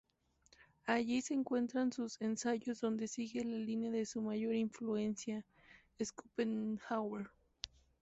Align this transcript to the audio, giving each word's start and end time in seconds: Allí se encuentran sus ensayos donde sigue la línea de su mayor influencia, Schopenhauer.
Allí 0.87 1.21
se 1.21 1.35
encuentran 1.35 1.91
sus 1.91 2.19
ensayos 2.21 2.81
donde 2.81 3.07
sigue 3.07 3.43
la 3.45 3.57
línea 3.59 3.91
de 3.91 4.07
su 4.07 4.19
mayor 4.19 4.55
influencia, 4.55 5.45
Schopenhauer. 6.01 7.29